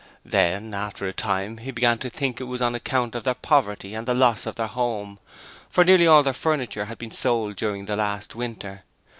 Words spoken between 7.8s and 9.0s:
the last winter.